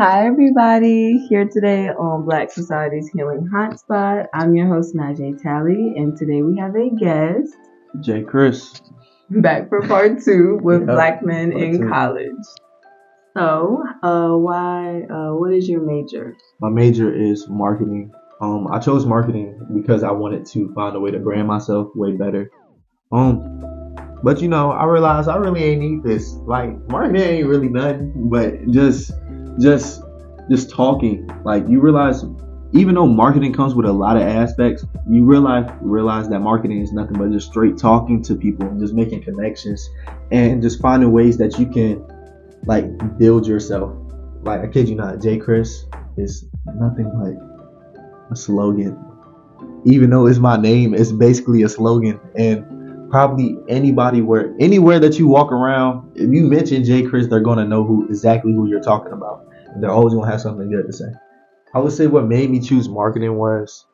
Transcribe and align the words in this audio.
Hi, 0.00 0.26
everybody. 0.26 1.26
Here 1.28 1.48
today 1.48 1.88
on 1.88 2.24
Black 2.24 2.52
Society's 2.52 3.08
Healing 3.08 3.50
Hotspot. 3.52 4.28
I'm 4.32 4.54
your 4.54 4.68
host, 4.68 4.94
Najee 4.94 5.42
Tally, 5.42 5.94
and 5.96 6.16
today 6.16 6.40
we 6.42 6.56
have 6.56 6.76
a 6.76 6.88
guest. 6.90 7.56
Jay 7.98 8.22
Chris. 8.22 8.80
Back 9.28 9.68
for 9.68 9.82
part 9.88 10.22
two 10.22 10.60
with 10.62 10.82
Yeah, 10.82 10.94
Black 10.94 11.24
Men 11.24 11.50
in 11.50 11.80
two. 11.80 11.88
College. 11.88 12.30
So, 13.36 13.82
uh, 14.04 14.36
why, 14.36 15.02
uh, 15.10 15.34
what 15.34 15.52
is 15.52 15.68
your 15.68 15.80
major? 15.80 16.36
My 16.60 16.70
major 16.70 17.12
is 17.12 17.48
marketing. 17.48 18.12
Um, 18.40 18.68
I 18.72 18.78
chose 18.78 19.04
marketing 19.04 19.58
because 19.74 20.04
I 20.04 20.12
wanted 20.12 20.46
to 20.46 20.72
find 20.74 20.94
a 20.94 21.00
way 21.00 21.10
to 21.10 21.18
brand 21.18 21.48
myself 21.48 21.88
way 21.96 22.12
better. 22.12 22.52
Um, 23.10 23.64
but 24.22 24.40
you 24.40 24.46
know, 24.46 24.70
I 24.70 24.84
realized 24.84 25.28
I 25.28 25.38
really 25.38 25.64
ain't 25.64 25.80
need 25.80 26.04
this. 26.04 26.34
Like, 26.46 26.88
marketing 26.88 27.20
ain't 27.20 27.48
really 27.48 27.68
nothing, 27.68 28.28
but 28.30 28.64
just, 28.70 29.10
just, 29.60 30.02
just 30.50 30.70
talking. 30.70 31.28
Like, 31.44 31.68
you 31.68 31.80
realize, 31.80 32.24
even 32.72 32.94
though 32.94 33.06
marketing 33.06 33.52
comes 33.52 33.74
with 33.74 33.86
a 33.86 33.92
lot 33.92 34.16
of 34.16 34.22
aspects, 34.22 34.84
you 35.08 35.24
realize 35.24 35.70
realize 35.80 36.28
that 36.28 36.40
marketing 36.40 36.82
is 36.82 36.92
nothing 36.92 37.18
but 37.18 37.30
just 37.30 37.48
straight 37.48 37.78
talking 37.78 38.22
to 38.24 38.34
people 38.34 38.66
and 38.66 38.80
just 38.80 38.94
making 38.94 39.22
connections 39.22 39.88
and 40.30 40.62
just 40.62 40.80
finding 40.80 41.12
ways 41.12 41.38
that 41.38 41.58
you 41.58 41.66
can, 41.66 42.04
like, 42.66 43.18
build 43.18 43.46
yourself. 43.46 43.92
Like, 44.42 44.60
I 44.60 44.66
kid 44.66 44.88
you 44.88 44.94
not, 44.94 45.20
J. 45.20 45.38
Chris 45.38 45.86
is 46.16 46.46
nothing 46.74 47.10
like 47.18 47.36
a 48.30 48.36
slogan. 48.36 49.04
Even 49.84 50.10
though 50.10 50.26
it's 50.26 50.38
my 50.38 50.56
name, 50.56 50.94
it's 50.94 51.12
basically 51.12 51.62
a 51.62 51.68
slogan. 51.68 52.20
And 52.36 53.10
probably 53.10 53.56
anybody 53.68 54.20
where 54.20 54.54
anywhere 54.60 54.98
that 55.00 55.18
you 55.18 55.26
walk 55.26 55.50
around, 55.50 56.12
if 56.14 56.30
you 56.30 56.44
mention 56.44 56.84
J. 56.84 57.02
Chris, 57.02 57.26
they're 57.26 57.40
gonna 57.40 57.64
know 57.64 57.84
who 57.84 58.06
exactly 58.08 58.52
who 58.52 58.68
you're 58.68 58.82
talking 58.82 59.12
about. 59.12 59.47
They're 59.80 59.90
always 59.90 60.14
gonna 60.14 60.30
have 60.30 60.40
something 60.40 60.70
good 60.70 60.86
to 60.86 60.92
say. 60.92 61.12
I 61.74 61.80
would 61.80 61.92
say 61.92 62.06
what 62.06 62.26
made 62.26 62.50
me 62.50 62.60
choose 62.60 62.88
marketing 62.88 63.36
was 63.36 63.84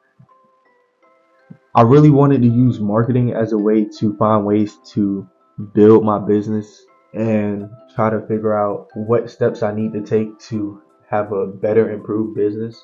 I 1.74 1.82
really 1.82 2.10
wanted 2.10 2.42
to 2.42 2.48
use 2.48 2.78
marketing 2.78 3.34
as 3.34 3.52
a 3.52 3.58
way 3.58 3.84
to 3.98 4.16
find 4.16 4.46
ways 4.46 4.78
to 4.92 5.28
build 5.72 6.04
my 6.04 6.20
business 6.20 6.84
and 7.14 7.68
try 7.94 8.10
to 8.10 8.20
figure 8.26 8.56
out 8.56 8.88
what 8.94 9.28
steps 9.28 9.62
I 9.62 9.74
need 9.74 9.92
to 9.94 10.02
take 10.02 10.38
to 10.50 10.80
have 11.10 11.32
a 11.32 11.46
better 11.46 11.90
improved 11.90 12.36
business. 12.36 12.80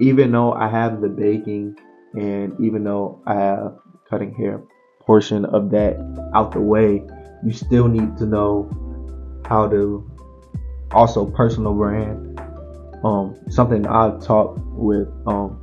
Even 0.00 0.30
though 0.30 0.52
I 0.52 0.68
have 0.68 1.00
the 1.00 1.08
baking 1.08 1.76
and 2.14 2.54
even 2.60 2.84
though 2.84 3.20
I 3.26 3.34
have 3.34 3.78
cutting 4.08 4.34
hair 4.34 4.62
portion 5.00 5.44
of 5.44 5.70
that 5.70 5.96
out 6.34 6.52
the 6.52 6.60
way, 6.60 7.02
you 7.44 7.52
still 7.52 7.88
need 7.88 8.16
to 8.18 8.26
know 8.26 8.70
how 9.46 9.68
to 9.68 10.08
also 10.92 11.26
personal 11.26 11.74
brand. 11.74 12.40
Um, 13.04 13.36
something 13.48 13.86
I 13.86 14.16
talked 14.20 14.60
with 14.60 15.08
um 15.26 15.58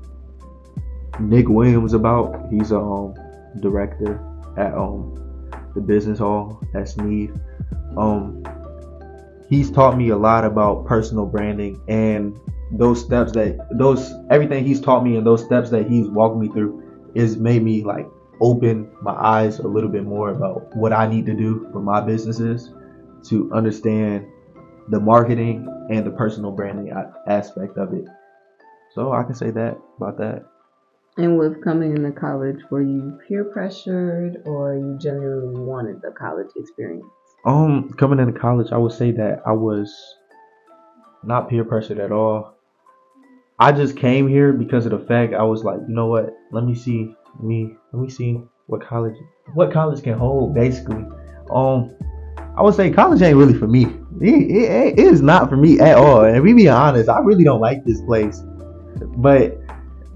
Nick 1.20 1.48
Williams 1.48 1.94
about. 1.94 2.50
He's 2.50 2.72
a 2.72 2.80
um, 2.80 3.16
director 3.62 4.20
at 4.58 4.74
um 4.74 5.16
the 5.76 5.82
business 5.82 6.20
hall 6.20 6.62
at 6.74 6.90
Sneed. 6.90 7.32
Um, 7.98 8.44
he's 9.50 9.72
taught 9.72 9.98
me 9.98 10.10
a 10.10 10.18
lot 10.18 10.46
about 10.46 10.86
personal 10.86 11.26
branding 11.26 11.82
and 11.88 12.40
those 12.72 13.04
steps 13.04 13.32
that 13.32 13.58
those 13.72 14.14
everything 14.30 14.64
he's 14.64 14.80
taught 14.80 15.04
me 15.04 15.18
and 15.18 15.26
those 15.26 15.44
steps 15.44 15.72
that 15.72 15.88
he's 15.88 16.08
walked 16.08 16.38
me 16.38 16.48
through 16.50 17.12
is 17.16 17.38
made 17.38 17.64
me 17.64 17.84
like 17.84 18.08
open 18.42 18.90
my 19.02 19.14
eyes 19.14 19.60
a 19.60 19.68
little 19.68 19.90
bit 19.90 20.04
more 20.04 20.30
about 20.30 20.76
what 20.76 20.94
I 20.94 21.08
need 21.08 21.26
to 21.26 21.34
do 21.34 21.68
for 21.72 21.82
my 21.82 22.00
businesses 22.00 22.72
to 23.24 23.52
understand 23.52 24.28
the 24.90 25.00
marketing 25.00 25.68
and 25.90 26.06
the 26.06 26.12
personal 26.12 26.52
branding 26.52 26.92
aspect 27.28 27.78
of 27.78 27.94
it. 27.94 28.06
So 28.96 29.14
I 29.14 29.24
can 29.24 29.36
say 29.36 29.52
that 29.52 29.78
about 29.98 30.18
that. 30.18 30.46
And 31.18 31.38
with 31.38 31.64
coming 31.64 31.96
into 31.96 32.12
college, 32.12 32.60
were 32.72 32.82
you 32.82 33.20
peer 33.28 33.44
pressured 33.44 34.42
or 34.46 34.76
you 34.76 34.98
genuinely 35.00 35.62
wanted 35.62 36.02
the 36.02 36.12
college 36.12 36.48
experience? 36.56 37.06
Um, 37.46 37.90
coming 37.94 38.20
into 38.20 38.38
college, 38.40 38.72
I 38.72 38.78
would 38.78 38.92
say 38.92 39.12
that 39.12 39.42
I 39.46 39.52
was 39.52 39.94
not 41.24 41.50
peer 41.50 41.66
pressured 41.66 42.00
at 42.00 42.12
all. 42.12 42.56
I 43.60 43.74
just 43.74 43.98
came 43.98 44.28
here 44.28 44.54
because 44.54 44.86
of 44.86 44.92
the 44.92 45.00
fact 45.00 45.34
I 45.34 45.44
was 45.44 45.64
like, 45.64 45.80
you 45.88 45.94
know 45.94 46.08
what? 46.08 46.34
Let 46.52 46.64
me 46.64 46.74
see, 46.74 47.14
let 47.36 47.44
me 47.44 47.76
let 47.92 48.02
me 48.02 48.10
see 48.10 48.42
what 48.68 48.82
college, 48.86 49.18
what 49.54 49.74
college 49.74 50.02
can 50.02 50.18
hold. 50.18 50.56
Basically, 50.56 51.06
um, 51.52 51.94
I 52.60 52.62
would 52.62 52.76
say 52.76 52.92
college 52.92 53.22
ain't 53.22 53.38
really 53.38 53.54
for 53.54 53.68
me. 53.68 53.86
It, 54.20 54.52
it, 54.52 55.00
it 55.00 55.00
is 55.00 55.22
not 55.22 55.50
for 55.50 55.56
me 55.56 55.80
at 55.80 55.98
all. 55.98 56.26
And 56.26 56.44
we 56.44 56.52
be 56.52 56.68
honest, 56.68 57.08
I 57.08 57.20
really 57.20 57.46
don't 57.46 57.62
like 57.62 57.86
this 57.86 58.02
place. 58.02 58.44
But, 59.16 59.62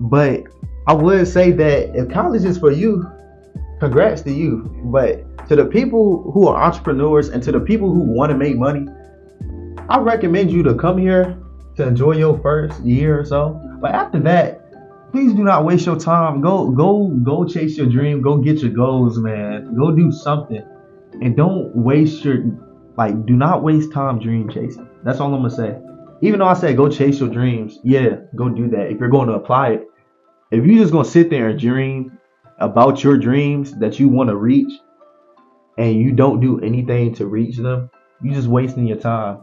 but 0.02 0.44
I 0.86 0.94
would 0.94 1.26
say 1.26 1.52
that 1.52 1.96
if 1.96 2.10
college 2.10 2.44
is 2.44 2.58
for 2.58 2.70
you, 2.70 3.10
congrats 3.80 4.24
to 4.24 4.32
you. 4.34 4.70
But 4.84 5.48
to 5.48 5.56
the 5.56 5.64
people 5.64 6.32
who 6.34 6.50
are 6.50 6.62
entrepreneurs 6.62 7.30
and 7.30 7.42
to 7.44 7.54
the 7.54 7.62
people 7.62 7.94
who 7.94 8.02
want 8.02 8.30
to 8.30 8.38
make 8.38 8.58
money, 8.58 8.88
I 9.88 10.00
recommend 10.00 10.52
you 10.52 10.64
to 10.64 10.76
come 10.76 10.98
here 10.98 11.42
to 11.78 11.88
enjoy 11.88 12.18
your 12.18 12.38
first 12.40 12.82
year 12.82 13.22
or 13.22 13.26
so. 13.26 13.58
But 13.80 13.92
after 13.92 14.20
that, 14.20 15.12
please 15.14 15.32
do 15.32 15.46
not 15.46 15.64
waste 15.64 15.86
your 15.86 15.98
time. 15.98 16.42
Go 16.42 16.72
go 16.72 17.08
go 17.24 17.46
chase 17.46 17.78
your 17.78 17.88
dream. 17.88 18.22
Go 18.22 18.36
get 18.38 18.60
your 18.60 18.72
goals, 18.72 19.18
man. 19.18 19.74
Go 19.76 19.96
do 19.96 20.12
something. 20.12 20.64
And 21.22 21.36
don't 21.36 21.76
waste 21.76 22.24
your 22.24 22.44
like 22.98 23.26
do 23.26 23.36
not 23.36 23.64
waste 23.64 23.92
time 23.92 24.20
dream 24.20 24.50
chasing. 24.50 24.88
That's 25.04 25.20
all 25.20 25.34
I'm 25.34 25.42
gonna 25.42 25.50
say. 25.50 25.80
Even 26.22 26.40
though 26.40 26.48
I 26.48 26.54
said 26.54 26.78
go 26.78 26.90
chase 26.90 27.20
your 27.20 27.30
dreams, 27.30 27.80
yeah, 27.84 28.18
go 28.36 28.50
do 28.50 28.70
that. 28.70 28.92
If 28.92 29.00
you're 29.00 29.10
going 29.10 29.28
to 29.28 29.36
apply 29.36 29.72
it. 29.72 29.88
If 30.52 30.66
you're 30.66 30.78
just 30.78 30.92
gonna 30.92 31.06
sit 31.06 31.30
there 31.30 31.50
and 31.50 31.60
dream 31.60 32.18
about 32.60 33.04
your 33.04 33.18
dreams 33.18 33.74
that 33.80 34.00
you 34.00 34.08
want 34.08 34.30
to 34.30 34.36
reach 34.36 34.72
and 35.78 35.96
you 35.96 36.12
don't 36.12 36.40
do 36.40 36.60
anything 36.62 37.14
to 37.16 37.26
reach 37.26 37.58
them, 37.58 37.90
you're 38.22 38.36
just 38.36 38.48
wasting 38.48 38.88
your 38.88 38.98
time. 38.98 39.40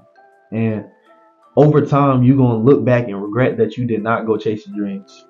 And 0.53 0.86
over 1.56 1.84
time, 1.84 2.22
you're 2.22 2.36
to 2.36 2.54
look 2.54 2.84
back 2.84 3.09
and 3.09 3.20
regret 3.20 3.59
that 3.59 3.76
you 3.76 3.86
did 3.86 4.03
not 4.03 4.26
go 4.26 4.36
chase 4.36 4.66
your 4.66 4.76
dreams. 4.76 5.26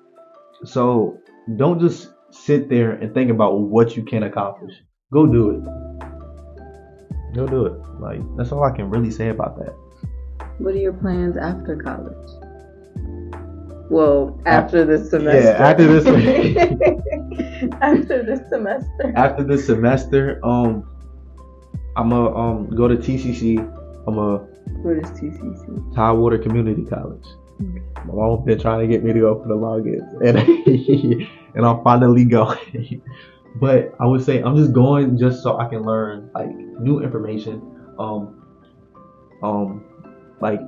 So 0.63 1.17
don't 1.57 1.79
just 1.79 2.13
sit 2.29 2.69
there 2.69 2.91
and 2.91 3.13
think 3.13 3.31
about 3.31 3.59
what 3.59 3.97
you 3.97 4.03
can 4.03 4.23
accomplish. 4.23 4.73
Go 5.11 5.25
do 5.25 5.49
it. 5.49 5.90
Go 7.33 7.47
do 7.47 7.65
it. 7.65 7.73
Like, 7.99 8.21
that's 8.37 8.51
all 8.51 8.63
I 8.63 8.71
can 8.75 8.89
really 8.89 9.11
say 9.11 9.29
about 9.29 9.57
that. 9.59 9.75
What 10.57 10.75
are 10.75 10.79
your 10.79 10.93
plans 10.93 11.37
after 11.37 11.75
college? 11.75 12.29
Well, 13.89 14.39
after 14.45 14.85
this 14.85 15.09
semester. 15.09 15.41
Yeah, 15.41 15.67
after 15.69 15.85
this- 15.87 16.05
after 17.81 18.23
this 18.23 18.39
semester. 18.49 19.13
After 19.15 19.43
this 19.43 19.65
semester, 19.65 20.39
um, 20.45 20.87
I'm 21.95 22.09
going 22.09 22.31
to 22.31 22.37
um, 22.37 22.75
go 22.75 22.87
to 22.87 22.95
TCC. 22.95 23.59
I'm 24.07 24.15
to 24.15 24.45
What 24.81 24.97
is 24.97 25.11
TCC? 25.11 25.93
Tidewater 25.95 26.37
Community 26.37 26.85
College. 26.85 27.25
My 27.59 28.13
mom's 28.13 28.45
been 28.45 28.59
trying 28.59 28.79
to 28.79 28.87
get 28.87 29.03
me 29.03 29.13
to 29.13 29.19
go 29.19 29.41
for 29.41 29.47
the 29.47 29.55
longest, 29.55 30.05
and 30.25 30.37
and 31.55 31.65
I'm 31.65 31.83
finally 31.83 32.25
going. 32.25 33.01
But 33.55 33.93
I 33.99 34.05
would 34.05 34.23
say 34.23 34.41
I'm 34.41 34.55
just 34.55 34.73
going 34.73 35.17
just 35.17 35.43
so 35.43 35.57
I 35.57 35.67
can 35.67 35.83
learn 35.83 36.29
like 36.33 36.49
new 36.49 37.01
information, 37.01 37.61
um, 37.99 38.43
um, 39.43 39.83
like 40.39 40.61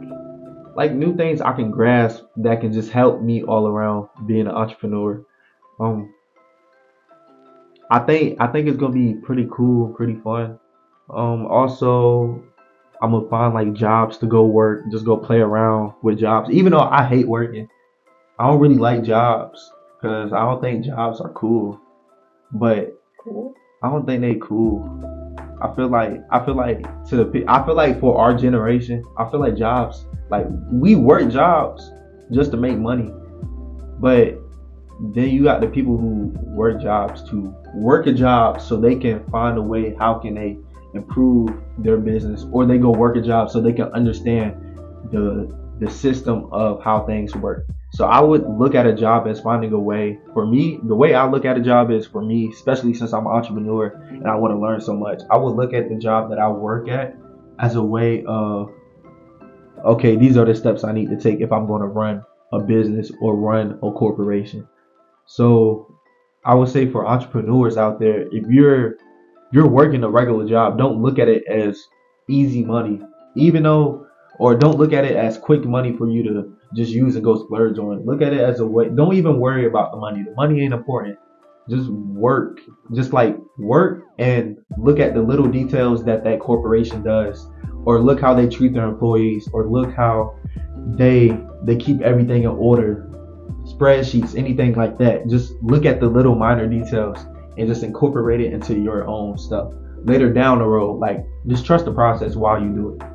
like 0.76 0.92
new 0.92 1.16
things 1.16 1.42
I 1.42 1.54
can 1.54 1.72
grasp 1.72 2.24
that 2.38 2.62
can 2.62 2.74
just 2.74 2.92
help 2.92 3.22
me 3.22 3.44
all 3.44 3.68
around 3.68 4.10
being 4.26 4.48
an 4.48 4.54
entrepreneur. 4.54 5.24
Um, 5.80 6.14
I 7.90 8.00
think 8.00 8.42
I 8.42 8.48
think 8.48 8.68
it's 8.68 8.78
gonna 8.78 8.94
be 8.94 9.14
pretty 9.14 9.48
cool, 9.52 9.94
pretty 9.94 10.16
fun. 10.16 10.60
Um, 11.10 11.46
also 11.46 12.44
I'm 13.02 13.12
gonna 13.12 13.30
find 13.30 13.54
like 13.54 13.74
jobs 13.74 14.18
to 14.20 14.26
go 14.26 14.46
work, 14.46 14.84
just 14.92 15.06
go 15.06 15.18
play 15.18 15.40
around 15.40 15.94
with 16.02 16.20
jobs. 16.20 16.50
Even 16.50 16.72
though 16.72 16.80
I 16.80 17.06
hate 17.06 17.28
working, 17.28 17.68
I 18.40 18.48
don't 18.48 18.60
really 18.60 18.78
like 18.78 19.04
jobs 19.04 19.72
because 20.02 20.34
I 20.34 20.40
don't 20.40 20.62
think 20.62 20.86
jobs 20.86 21.22
are 21.22 21.32
cool. 21.34 21.80
But 22.54 23.00
Cool. 23.24 23.54
I 23.82 23.90
don't 23.90 24.06
think 24.06 24.22
they 24.22 24.36
cool. 24.36 24.84
I 25.62 25.74
feel 25.76 25.88
like 25.88 26.22
I 26.30 26.44
feel 26.44 26.56
like 26.56 26.84
to 27.08 27.16
the 27.16 27.46
I 27.48 27.66
feel 27.66 27.76
like 27.76 28.00
for 28.02 28.18
our 28.18 28.36
generation, 28.36 29.04
I 29.18 29.30
feel 29.30 29.40
like 29.40 29.56
jobs 29.56 30.06
like 30.30 30.46
we 30.72 30.96
work 30.96 31.30
jobs 31.32 31.90
just 32.32 32.52
to 32.52 32.58
make 32.58 32.78
money, 32.78 33.12
but 34.00 34.40
then 35.14 35.30
you 35.30 35.44
got 35.44 35.62
the 35.62 35.68
people 35.68 35.98
who 35.98 36.34
work 36.48 36.82
jobs 36.82 37.30
to 37.30 37.56
work 37.76 38.08
a 38.08 38.14
job 38.14 38.62
so 38.62 38.76
they 38.78 38.96
can 38.96 39.24
find 39.30 39.58
a 39.58 39.62
way 39.62 39.96
how 39.98 40.16
can 40.16 40.36
they 40.36 40.58
improve 40.94 41.50
their 41.78 41.98
business 41.98 42.46
or 42.52 42.66
they 42.66 42.78
go 42.78 42.92
work 42.92 43.16
a 43.16 43.22
job 43.22 43.50
so 43.50 43.62
they 43.62 43.74
can 43.74 43.88
understand 43.94 44.54
the 45.12 45.50
the 45.80 45.90
system 45.90 46.50
of 46.52 46.84
how 46.84 47.06
things 47.06 47.34
work. 47.36 47.66
So 47.94 48.06
I 48.06 48.20
would 48.22 48.50
look 48.50 48.74
at 48.74 48.88
a 48.88 48.94
job 48.94 49.28
as 49.28 49.40
finding 49.40 49.72
a 49.72 49.80
way. 49.80 50.20
For 50.34 50.48
me, 50.48 50.80
the 50.84 50.96
way 50.96 51.14
I 51.14 51.28
look 51.30 51.46
at 51.46 51.58
a 51.58 51.62
job 51.62 51.92
is 51.92 52.08
for 52.08 52.24
me, 52.24 52.50
especially 52.50 52.96
since 52.96 53.14
I'm 53.14 53.28
an 53.28 53.32
entrepreneur 53.32 53.88
and 54.10 54.28
I 54.28 54.36
want 54.36 54.52
to 54.52 54.58
learn 54.58 54.82
so 54.82 54.96
much. 54.96 55.22
I 55.30 55.38
would 55.38 55.56
look 55.56 55.74
at 55.74 55.90
the 55.90 55.96
job 55.96 56.32
that 56.32 56.40
I 56.40 56.50
work 56.50 56.90
at 56.90 57.16
as 57.60 57.76
a 57.76 57.84
way 57.84 58.24
of 58.26 58.72
okay, 59.86 60.16
these 60.16 60.38
are 60.38 60.46
the 60.46 60.56
steps 60.56 60.84
I 60.84 60.92
need 60.92 61.10
to 61.10 61.20
take 61.20 61.40
if 61.40 61.52
I'm 61.52 61.68
going 61.68 61.82
to 61.82 61.88
run 61.88 62.24
a 62.52 62.60
business 62.60 63.12
or 63.22 63.36
run 63.36 63.74
a 63.84 63.92
corporation. 63.92 64.68
So 65.28 65.96
I 66.46 66.56
would 66.56 66.70
say 66.70 66.90
for 66.90 67.06
entrepreneurs 67.06 67.78
out 67.78 68.00
there, 68.00 68.24
if 68.32 68.48
you're 68.50 68.96
you're 69.52 69.68
working 69.68 70.04
a 70.04 70.10
regular 70.10 70.48
job, 70.48 70.80
don't 70.80 71.04
look 71.04 71.20
at 71.20 71.28
it 71.28 71.44
as 71.48 71.80
easy 72.28 72.64
money. 72.64 73.02
Even 73.36 73.62
though 73.62 74.08
or 74.40 74.56
don't 74.56 74.80
look 74.80 74.94
at 74.94 75.06
it 75.06 75.16
as 75.16 75.38
quick 75.38 75.64
money 75.64 75.96
for 75.96 76.10
you 76.10 76.24
to 76.24 76.54
just 76.76 76.92
use 76.92 77.16
and 77.16 77.24
go 77.24 77.44
splurge 77.44 77.78
on. 77.78 78.06
Look 78.06 78.22
at 78.22 78.34
it 78.34 78.42
as 78.42 78.60
a 78.60 78.66
way. 78.66 78.90
Don't 78.90 79.14
even 79.16 79.40
worry 79.40 79.66
about 79.68 79.92
the 79.92 79.98
money. 79.98 80.24
The 80.24 80.34
money 80.36 80.64
ain't 80.64 80.74
important. 80.74 81.18
Just 81.70 81.90
work. 81.90 82.60
Just 82.94 83.14
like 83.14 83.38
work 83.58 84.04
and 84.20 84.58
look 84.78 85.00
at 85.00 85.14
the 85.14 85.22
little 85.22 85.48
details 85.48 86.04
that 86.06 86.24
that 86.24 86.40
corporation 86.40 87.04
does, 87.04 87.48
or 87.86 88.02
look 88.02 88.20
how 88.20 88.34
they 88.34 88.48
treat 88.48 88.74
their 88.74 88.88
employees, 88.88 89.48
or 89.54 89.70
look 89.70 89.94
how 89.94 90.38
they 90.98 91.38
they 91.64 91.78
keep 91.78 92.02
everything 92.02 92.44
in 92.44 92.50
order. 92.50 93.10
Spreadsheets, 93.64 94.38
anything 94.38 94.74
like 94.74 94.98
that. 94.98 95.28
Just 95.30 95.54
look 95.62 95.86
at 95.86 96.02
the 96.02 96.08
little 96.08 96.36
minor 96.36 96.68
details 96.68 97.18
and 97.58 97.68
just 97.68 97.84
incorporate 97.84 98.42
it 98.42 98.52
into 98.52 98.78
your 98.78 99.08
own 99.08 99.38
stuff. 99.38 99.72
Later 100.04 100.34
down 100.34 100.60
the 100.60 100.66
road, 100.66 101.00
like 101.00 101.26
just 101.48 101.66
trust 101.66 101.86
the 101.86 101.94
process 101.94 102.36
while 102.36 102.62
you 102.62 102.74
do 102.74 102.98
it. 102.98 103.13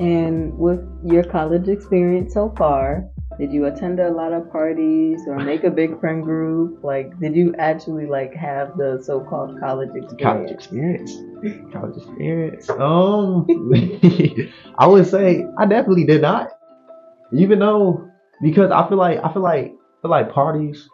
And 0.00 0.58
with 0.58 0.80
your 1.04 1.22
college 1.22 1.68
experience 1.68 2.32
so 2.32 2.54
far, 2.56 3.04
did 3.38 3.52
you 3.52 3.66
attend 3.66 4.00
a 4.00 4.10
lot 4.10 4.32
of 4.32 4.50
parties 4.50 5.20
or 5.26 5.38
make 5.38 5.62
a 5.64 5.70
big 5.70 6.00
friend 6.00 6.24
group? 6.24 6.82
Like, 6.82 7.18
did 7.20 7.36
you 7.36 7.54
actually 7.58 8.06
like 8.06 8.34
have 8.34 8.78
the 8.78 8.98
so-called 9.04 9.60
college 9.60 9.90
experience? 9.94 10.22
College 10.22 10.50
experience. 10.50 11.16
College 11.70 11.96
experience. 11.98 12.70
Um, 12.70 13.46
I 14.78 14.86
would 14.86 15.06
say 15.06 15.44
I 15.58 15.66
definitely 15.66 16.04
did 16.04 16.22
not. 16.22 16.48
Even 17.34 17.58
though, 17.58 18.08
because 18.42 18.70
I 18.70 18.88
feel 18.88 18.98
like 18.98 19.20
I 19.22 19.30
feel 19.32 19.42
like 19.42 19.66
I 19.66 20.02
feel 20.02 20.10
like 20.10 20.32
parties, 20.32 20.88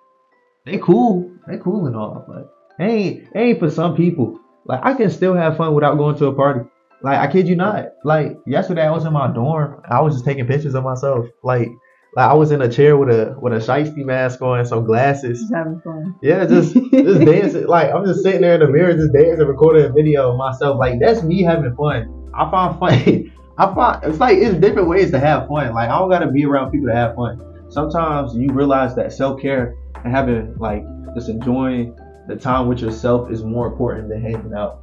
they 0.64 0.78
cool, 0.78 1.30
they 1.46 1.58
cool 1.58 1.86
and 1.86 1.94
all, 1.94 2.24
but 2.26 2.52
they 2.76 2.84
ain't 2.84 3.34
they 3.34 3.40
ain't 3.40 3.60
for 3.60 3.70
some 3.70 3.96
people. 3.96 4.40
Like 4.64 4.80
I 4.84 4.94
can 4.94 5.10
still 5.10 5.34
have 5.34 5.56
fun 5.56 5.74
without 5.74 5.96
going 5.96 6.16
to 6.18 6.26
a 6.26 6.34
party. 6.34 6.68
Like 7.02 7.18
I 7.18 7.30
kid 7.30 7.48
you 7.48 7.56
not. 7.56 7.86
Like 8.04 8.38
yesterday 8.46 8.86
I 8.86 8.90
was 8.90 9.04
in 9.04 9.12
my 9.12 9.32
dorm. 9.32 9.82
I 9.90 10.00
was 10.00 10.14
just 10.14 10.24
taking 10.24 10.46
pictures 10.46 10.74
of 10.74 10.84
myself. 10.84 11.26
Like 11.42 11.68
like 12.16 12.30
I 12.30 12.32
was 12.32 12.50
in 12.50 12.62
a 12.62 12.68
chair 12.68 12.96
with 12.96 13.10
a 13.10 13.36
with 13.40 13.52
a 13.52 13.56
shiesty 13.56 14.04
mask 14.04 14.40
on 14.40 14.58
and 14.58 14.66
some 14.66 14.84
glasses. 14.84 15.40
Just 15.40 15.54
having 15.54 15.80
fun. 15.82 16.14
Yeah, 16.22 16.46
just 16.46 16.72
just 16.72 17.20
dancing. 17.26 17.66
Like 17.66 17.92
I'm 17.92 18.06
just 18.06 18.22
sitting 18.22 18.40
there 18.40 18.54
in 18.54 18.60
the 18.60 18.68
mirror, 18.68 18.94
just 18.94 19.12
dancing, 19.12 19.46
recording 19.46 19.84
a 19.84 19.92
video 19.92 20.32
of 20.32 20.38
myself. 20.38 20.78
Like 20.78 20.98
that's 20.98 21.22
me 21.22 21.42
having 21.42 21.76
fun. 21.76 22.30
I 22.34 22.50
find 22.50 22.78
fun. 22.78 23.32
I 23.58 23.74
find 23.74 24.04
it's 24.04 24.18
like 24.18 24.38
it's 24.38 24.54
different 24.54 24.88
ways 24.88 25.10
to 25.10 25.18
have 25.18 25.46
fun. 25.48 25.74
Like 25.74 25.90
I 25.90 25.98
don't 25.98 26.08
gotta 26.08 26.30
be 26.30 26.46
around 26.46 26.72
people 26.72 26.88
to 26.88 26.94
have 26.94 27.14
fun. 27.14 27.42
Sometimes 27.68 28.34
you 28.34 28.48
realize 28.50 28.94
that 28.96 29.12
self 29.12 29.40
care 29.40 29.76
and 30.02 30.14
having 30.14 30.56
like 30.56 30.84
just 31.14 31.28
enjoying 31.28 31.94
the 32.28 32.36
time 32.36 32.66
with 32.66 32.80
yourself 32.80 33.30
is 33.30 33.44
more 33.44 33.66
important 33.66 34.08
than 34.08 34.22
hanging 34.22 34.54
out. 34.54 34.82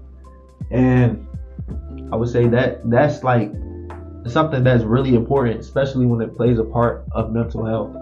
And 0.69 1.27
I 2.11 2.15
would 2.15 2.29
say 2.29 2.47
that 2.47 2.87
that's 2.89 3.23
like 3.23 3.51
something 4.27 4.63
that's 4.63 4.83
really 4.83 5.15
important, 5.15 5.59
especially 5.59 6.05
when 6.05 6.21
it 6.21 6.35
plays 6.35 6.59
a 6.59 6.63
part 6.63 7.05
of 7.11 7.31
mental 7.31 7.65
health. 7.65 7.95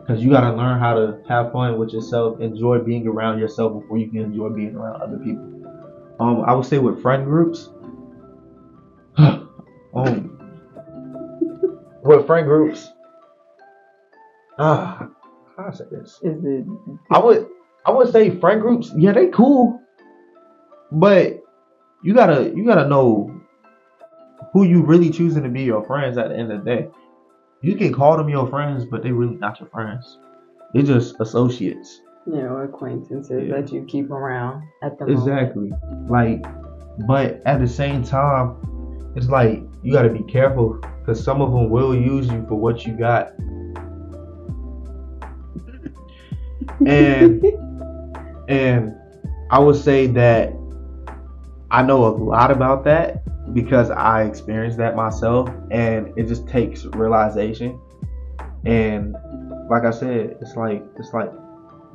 Because 0.00 0.22
you 0.22 0.30
got 0.30 0.50
to 0.50 0.56
learn 0.56 0.80
how 0.80 0.94
to 0.94 1.22
have 1.28 1.52
fun 1.52 1.78
with 1.78 1.90
yourself, 1.90 2.40
enjoy 2.40 2.80
being 2.80 3.06
around 3.06 3.38
yourself 3.38 3.80
before 3.80 3.98
you 3.98 4.10
can 4.10 4.20
enjoy 4.20 4.48
being 4.48 4.74
around 4.74 5.00
other 5.00 5.16
people. 5.18 5.44
Um, 6.18 6.42
I 6.44 6.54
would 6.54 6.66
say 6.66 6.78
with 6.78 7.00
friend 7.00 7.24
groups, 7.24 7.70
um, 9.16 10.38
with 12.02 12.26
friend 12.26 12.46
groups, 12.46 12.88
ah, 14.58 15.08
how 15.56 15.66
I 15.68 15.72
say 15.72 15.84
this? 15.90 16.18
Is 16.22 16.44
it? 16.44 16.64
I 17.10 17.18
would, 17.18 17.46
I 17.86 17.92
would 17.92 18.10
say 18.12 18.30
friend 18.40 18.60
groups, 18.60 18.90
yeah, 18.96 19.12
they 19.12 19.28
cool, 19.28 19.80
but 20.90 21.41
you 22.02 22.14
gotta, 22.14 22.52
you 22.54 22.64
gotta 22.64 22.88
know 22.88 23.40
who 24.52 24.64
you 24.64 24.82
really 24.82 25.10
choosing 25.10 25.42
to 25.42 25.48
be 25.48 25.62
your 25.62 25.84
friends 25.84 26.18
at 26.18 26.28
the 26.28 26.36
end 26.36 26.52
of 26.52 26.64
the 26.64 26.70
day. 26.70 26.88
You 27.62 27.76
can 27.76 27.92
call 27.92 28.16
them 28.16 28.28
your 28.28 28.48
friends, 28.48 28.84
but 28.84 29.02
they 29.02 29.12
really 29.12 29.36
not 29.36 29.60
your 29.60 29.68
friends. 29.68 30.18
They're 30.74 30.82
just 30.82 31.16
associates. 31.20 32.00
You 32.26 32.42
know, 32.42 32.56
acquaintances 32.58 33.48
Yeah. 33.48 33.54
that 33.60 33.72
you 33.72 33.84
keep 33.84 34.10
around 34.10 34.62
at 34.82 34.98
the 34.98 35.06
moment. 35.06 35.28
Exactly. 35.28 35.72
Like, 36.08 36.44
but 37.06 37.40
at 37.46 37.60
the 37.60 37.68
same 37.68 38.02
time, 38.02 38.56
it's 39.14 39.28
like 39.28 39.62
you 39.82 39.92
got 39.92 40.02
to 40.02 40.08
be 40.10 40.22
careful 40.24 40.80
because 41.00 41.22
some 41.22 41.40
of 41.40 41.52
them 41.52 41.70
will 41.70 41.94
use 41.94 42.26
you 42.28 42.44
for 42.48 42.54
what 42.56 42.84
you 42.86 42.96
got. 42.96 43.32
And 46.86 47.44
and 48.48 48.94
I 49.50 49.58
would 49.58 49.76
say 49.76 50.06
that 50.08 50.52
I 51.72 51.80
know 51.82 52.04
a 52.04 52.12
lot 52.14 52.50
about 52.50 52.84
that 52.84 53.24
because 53.54 53.90
I 53.90 54.24
experienced 54.24 54.76
that 54.76 54.94
myself, 54.94 55.48
and 55.70 56.12
it 56.18 56.28
just 56.28 56.46
takes 56.46 56.84
realization. 56.84 57.80
And 58.66 59.16
like 59.70 59.84
I 59.84 59.90
said, 59.90 60.36
it's 60.42 60.54
like 60.54 60.84
it's 60.98 61.14
like 61.14 61.32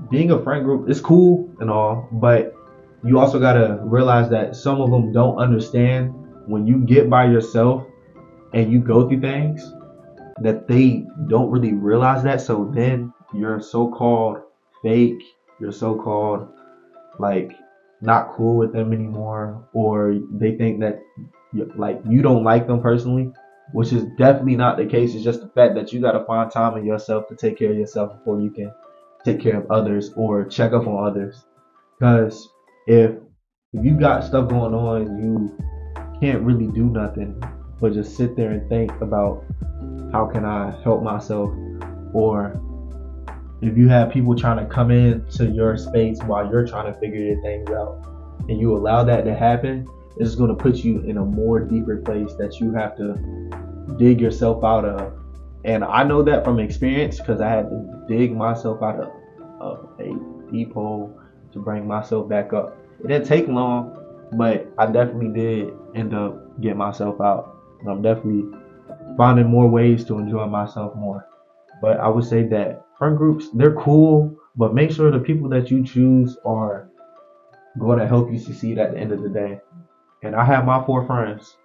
being 0.10 0.32
a 0.32 0.42
friend 0.42 0.66
group 0.66 0.90
is 0.90 1.00
cool 1.00 1.48
and 1.60 1.70
all, 1.70 2.10
but 2.14 2.56
you 3.04 3.20
also 3.20 3.40
gotta 3.40 3.80
realize 3.84 4.32
that 4.32 4.56
some 4.56 4.82
of 4.82 4.90
them 4.90 5.14
don't 5.14 5.38
understand 5.38 6.12
when 6.48 6.66
you 6.66 6.80
get 6.80 7.08
by 7.08 7.26
yourself 7.26 7.86
and 8.54 8.72
you 8.72 8.80
go 8.80 9.08
through 9.08 9.22
things 9.22 9.74
that 10.42 10.68
they 10.68 11.06
don't 11.28 11.52
really 11.52 11.74
realize 11.74 12.24
that. 12.24 12.42
So 12.42 12.72
then 12.74 13.14
you're 13.32 13.62
so-called 13.62 14.40
fake, 14.82 15.22
you're 15.60 15.72
so-called 15.72 16.48
like 17.20 17.52
not 18.02 18.34
cool 18.34 18.58
with 18.58 18.74
them 18.74 18.94
anymore, 18.94 19.68
or 19.74 20.18
they 20.32 20.58
think 20.58 20.80
that 20.82 21.02
like 21.76 22.02
you 22.08 22.22
don't 22.22 22.44
like 22.44 22.68
them 22.68 22.82
personally, 22.82 23.32
which 23.74 23.94
is 23.94 24.04
definitely 24.18 24.56
not 24.56 24.78
the 24.78 24.86
case. 24.86 25.16
It's 25.16 25.24
just 25.24 25.42
the 25.42 25.50
fact 25.50 25.76
that 25.76 25.92
you 25.92 26.02
gotta 26.02 26.24
find 26.26 26.52
time 26.52 26.78
in 26.78 26.86
yourself 26.86 27.28
to 27.30 27.36
take 27.36 27.58
care 27.58 27.72
of 27.72 27.78
yourself 27.78 28.18
before 28.18 28.42
you 28.42 28.52
can 28.52 28.72
take 29.24 29.40
care 29.40 29.58
of 29.58 29.72
others 29.72 30.12
or 30.16 30.46
check 30.46 30.74
up 30.74 30.88
on 30.88 31.08
others. 31.08 31.46
Because 31.98 32.48
if 32.86 33.12
if 33.74 33.84
you 33.84 34.00
got 34.00 34.24
stuff 34.24 34.50
going 34.50 34.74
on, 34.74 35.22
you 35.22 35.58
can't 36.22 36.42
really 36.42 36.68
do 36.68 36.86
nothing 36.86 37.42
but 37.80 37.94
just 37.94 38.16
sit 38.16 38.36
there 38.36 38.52
and 38.52 38.68
think 38.70 38.92
about 39.02 39.44
how 40.12 40.26
can 40.26 40.46
I 40.46 40.72
help 40.84 41.04
myself 41.04 41.52
or 42.14 42.60
if 43.62 43.78
you 43.78 43.88
have 43.90 44.12
people 44.12 44.36
trying 44.36 44.58
to 44.58 44.72
come 44.72 44.92
into 44.92 45.48
your 45.48 45.78
space 45.78 46.20
while 46.24 46.50
you're 46.50 46.66
trying 46.66 46.94
to 46.94 47.00
figure 47.00 47.20
your 47.20 47.42
things 47.42 47.70
out 47.70 48.06
and 48.48 48.60
you 48.60 48.76
allow 48.76 49.04
that 49.04 49.26
to 49.26 49.36
happen, 49.36 49.88
it's 50.18 50.36
going 50.36 50.50
to 50.50 50.56
put 50.56 50.78
you 50.78 51.02
in 51.02 51.18
a 51.18 51.26
more 51.26 51.60
deeper 51.60 51.98
place 51.98 52.34
that 52.36 52.60
you 52.60 52.72
have 52.74 52.96
to 52.98 53.16
dig 53.98 54.22
yourself 54.22 54.64
out 54.64 54.86
of. 54.86 55.14
And 55.66 55.84
I 55.84 56.04
know 56.04 56.22
that 56.24 56.44
from 56.44 56.60
experience 56.60 57.20
because 57.20 57.42
I 57.42 57.50
had 57.50 57.70
to 57.70 58.06
dig 58.08 58.36
myself 58.36 58.82
out 58.84 59.00
of, 59.00 59.12
of 59.60 59.90
a 60.00 60.16
deep 60.52 60.74
hole 60.74 61.20
to 61.54 61.60
bring 61.60 61.88
myself 61.88 62.30
back 62.30 62.54
up. 62.54 62.78
It 63.04 63.08
didn't 63.08 63.28
take 63.28 63.48
long, 63.48 63.98
but 64.34 64.68
I 64.78 64.86
definitely 64.86 65.30
did 65.30 65.74
end 65.96 66.14
up 66.14 66.62
getting 66.62 66.78
myself 66.78 67.20
out. 67.20 67.58
And 67.82 67.90
I'm 67.90 68.02
definitely 68.02 68.46
finding 69.18 69.48
more 69.48 69.68
ways 69.68 70.06
to 70.06 70.20
enjoy 70.20 70.46
myself 70.46 70.96
more. 70.96 71.28
But 71.82 72.00
I 72.00 72.08
would 72.08 72.24
say 72.26 72.44
that 72.48 72.84
friend 72.98 73.18
groups, 73.18 73.50
they're 73.54 73.76
cool, 73.76 74.36
but 74.56 74.74
make 74.74 74.92
sure 74.92 75.12
the 75.12 75.20
people 75.20 75.50
that 75.50 75.70
you 75.70 75.84
choose 75.84 76.38
are 76.46 76.90
going 77.80 78.00
to 78.00 78.08
help 78.08 78.32
you 78.32 78.40
succeed 78.40 78.80
at 78.80 78.92
the 78.94 78.98
end 79.00 79.12
of 79.12 79.22
the 79.22 79.30
day. 79.30 79.60
And 80.24 80.36
I 80.36 80.44
have 80.46 80.66
my 80.66 80.84
four 80.86 81.06
friends. 81.06 81.56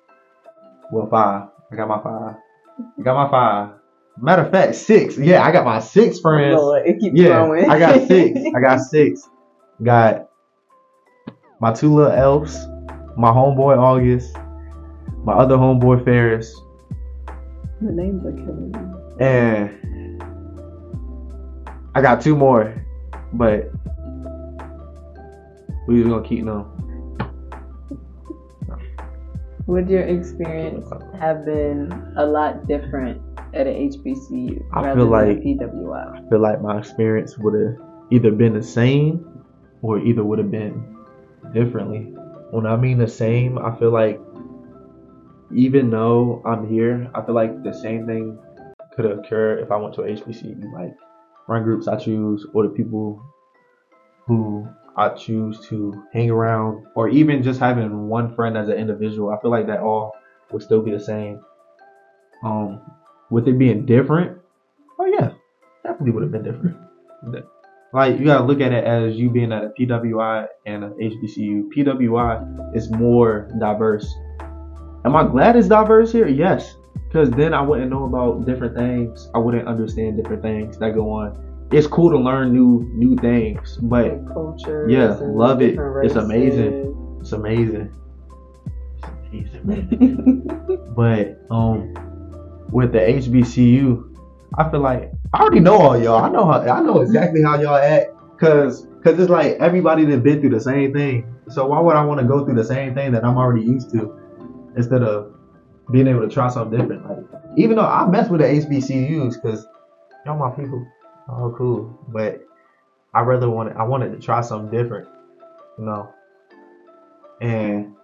Well, 0.92 1.09
five. 1.09 1.49
I 1.71 1.76
got 1.76 1.88
my 1.88 2.02
five. 2.02 2.37
I 2.99 3.02
got 3.02 3.14
my 3.25 3.31
five. 3.31 3.71
Matter 4.19 4.42
of 4.42 4.50
fact, 4.50 4.75
six. 4.75 5.16
Yeah, 5.16 5.42
I 5.42 5.50
got 5.52 5.64
my 5.64 5.81
six 5.81 6.21
friends. 6.21 6.61
Lord, 6.61 6.87
it 6.87 6.99
keeps 7.00 7.19
Yeah, 7.19 7.28
growing. 7.47 7.71
I 7.71 7.78
got 7.78 8.07
six. 8.07 8.38
I 8.54 8.61
got 8.61 8.78
six. 8.81 9.26
Got 9.83 10.28
my 11.61 11.73
two 11.73 11.95
little 11.95 12.12
elves, 12.12 12.59
my 13.16 13.31
homeboy 13.31 13.78
August, 13.78 14.37
my 15.25 15.33
other 15.33 15.57
homeboy 15.57 16.04
Ferris, 16.04 16.54
the 17.81 17.90
names 17.92 18.25
are 18.26 18.33
killing 18.33 18.71
me. 18.73 19.25
and 19.25 19.71
I 21.94 22.00
got 22.00 22.20
two 22.20 22.37
more, 22.37 22.75
but 23.34 23.70
we 25.87 25.99
just 25.99 26.08
gonna 26.08 26.26
keep 26.26 26.44
them. 26.44 26.66
Would 29.66 29.88
your 29.88 30.02
experience 30.02 30.90
have 31.18 31.44
been 31.44 31.92
a 32.16 32.26
lot 32.26 32.66
different 32.66 33.20
at 33.54 33.66
an 33.66 33.75
HBCU 33.90 34.64
I 34.72 34.80
rather 34.82 34.94
feel 35.00 35.11
than 35.11 35.11
like- 35.11 35.38
a 35.38 35.40
PWI? 35.40 36.18
I 36.26 36.28
feel 36.28 36.40
like 36.40 36.62
my 36.62 36.78
experience 36.78 37.38
would 37.38 37.54
have 37.61 37.76
either 38.11 38.30
been 38.32 38.54
the 38.54 38.62
same 38.62 39.25
or 39.82 39.99
either 39.99 40.25
would 40.25 40.38
have 40.38 40.50
been 40.50 40.82
differently. 41.52 42.14
When 42.50 42.66
I 42.66 42.76
mean 42.76 42.99
the 42.99 43.08
same, 43.08 43.58
I 43.58 43.75
feel 43.76 43.90
like 43.90 44.20
even 45.52 45.90
though 45.90 46.42
I'm 46.44 46.66
here, 46.66 47.11
I 47.14 47.22
feel 47.22 47.34
like 47.34 47.62
the 47.62 47.72
same 47.72 48.06
thing 48.06 48.38
could 48.96 49.06
occur 49.06 49.58
if 49.58 49.70
I 49.70 49.76
went 49.76 49.94
to 49.94 50.02
a 50.02 50.08
HBCU. 50.08 50.72
Like 50.72 50.94
friend 51.46 51.64
groups 51.64 51.88
I 51.88 51.96
choose, 51.96 52.46
or 52.52 52.64
the 52.64 52.70
people 52.70 53.22
who 54.26 54.68
I 54.96 55.11
choose 55.11 55.66
to 55.68 56.04
hang 56.12 56.30
around, 56.30 56.84
or 56.94 57.08
even 57.08 57.42
just 57.42 57.61
having 57.61 58.08
one 58.08 58.34
friend 58.34 58.56
as 58.56 58.68
an 58.68 58.75
individual. 58.75 59.30
I 59.30 59.40
feel 59.40 59.50
like 59.50 59.66
that 59.66 59.80
all 59.80 60.12
would 60.50 60.62
still 60.62 60.82
be 60.82 60.90
the 60.90 61.00
same. 61.00 61.40
Um, 62.44 62.80
with 63.30 63.49
it 63.49 63.58
being 63.58 63.87
different, 63.87 64.38
oh 64.99 65.06
yeah, 65.06 65.30
definitely 65.82 66.11
would 66.11 66.22
have 66.22 66.32
been 66.32 66.42
different. 66.42 66.76
Like 67.92 68.18
you 68.18 68.25
gotta 68.25 68.44
look 68.44 68.61
at 68.61 68.72
it 68.72 68.84
as 68.84 69.16
you 69.16 69.28
being 69.28 69.52
at 69.52 69.64
a 69.64 69.68
PWI 69.78 70.46
and 70.64 70.84
a 70.84 70.90
HBCU. 70.90 71.68
PWI 71.76 72.75
is 72.75 72.90
more 72.90 73.50
diverse. 73.61 74.11
Am 75.04 75.14
I 75.14 75.26
glad 75.28 75.56
it's 75.56 75.68
diverse 75.68 76.11
here? 76.11 76.26
Yes, 76.26 76.76
because 77.12 77.31
then 77.33 77.52
I 77.52 77.61
wouldn't 77.61 77.90
know 77.90 78.04
about 78.04 78.47
different 78.47 78.75
things. 78.75 79.28
I 79.35 79.38
wouldn't 79.38 79.69
understand 79.69 80.16
different 80.16 80.40
things 80.40 80.78
that 80.78 80.95
go 80.95 81.11
on. 81.11 81.66
It's 81.71 81.87
cool 81.87 82.11
to 82.11 82.16
learn 82.19 82.52
new 82.52 82.90
new 82.95 83.16
things, 83.16 83.78
but 83.83 84.07
Like 84.07 84.33
culture. 84.33 84.87
yeah, 84.88 85.19
love 85.21 85.61
it. 85.61 85.78
It's 86.02 86.14
amazing. 86.14 87.19
It's 87.21 87.33
amazing. 87.33 87.90
It's 89.31 89.54
amazing. 89.62 90.47
But 90.97 91.38
um, 91.50 91.92
with 92.71 92.92
the 92.92 92.99
HBCU, 93.00 94.16
I 94.57 94.71
feel 94.71 94.81
like 94.81 95.12
I 95.35 95.40
already 95.42 95.61
know 95.61 95.76
all 95.76 96.02
y'all. 96.02 96.25
I 96.25 96.31
know 96.31 96.47
how 96.47 96.61
I 96.61 96.81
know 96.81 97.00
exactly 97.00 97.42
how 97.42 97.61
y'all 97.61 97.76
act, 97.76 98.07
cause 98.40 98.87
cause 99.04 99.19
it's 99.19 99.31
like 99.31 99.57
everybody 99.61 100.07
that 100.07 100.23
been 100.23 100.40
through 100.40 100.50
the 100.50 100.61
same 100.61 100.95
thing. 100.95 101.26
So 101.49 101.66
why 101.66 101.81
would 101.81 101.95
I 101.97 102.04
want 102.04 102.21
to 102.21 102.26
go 102.26 102.45
through 102.47 102.54
the 102.54 102.64
same 102.64 102.95
thing 102.95 103.12
that 103.12 103.23
I'm 103.25 103.37
already 103.37 103.66
used 103.66 103.90
to, 103.92 104.19
instead 104.76 105.02
of 105.02 105.32
being 105.92 106.08
able 106.08 106.22
to 106.22 106.28
try 106.28 106.49
something 106.49 106.78
different? 106.78 107.08
Like 107.08 107.42
even 107.56 107.76
though 107.76 107.87
I 107.87 108.08
mess 108.08 108.28
with 108.28 108.40
the 108.40 108.46
HBCUs, 108.46 109.40
cause 109.42 109.66
y'all 110.26 110.38
my 110.38 110.50
people, 110.50 110.87
oh 111.28 111.54
cool. 111.56 111.99
But 112.08 112.40
I 113.14 113.20
rather 113.20 113.49
wanted 113.49 113.76
I 113.76 113.84
wanted 113.84 114.12
to 114.12 114.18
try 114.18 114.40
something 114.40 114.70
different, 114.76 115.08
you 115.78 115.84
know. 115.84 116.12
And 117.40 117.94